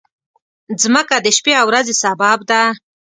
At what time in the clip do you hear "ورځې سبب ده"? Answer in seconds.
1.69-2.61